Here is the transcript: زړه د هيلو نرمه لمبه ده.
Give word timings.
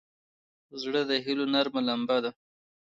زړه 0.81 1.01
د 1.09 1.11
هيلو 1.25 1.45
نرمه 1.53 1.81
لمبه 1.87 2.17
ده. 2.23 2.31